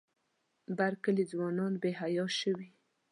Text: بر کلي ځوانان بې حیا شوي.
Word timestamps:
بر 0.77 0.93
کلي 1.03 1.23
ځوانان 1.31 1.73
بې 1.81 1.91
حیا 1.99 2.25
شوي. 2.39 2.69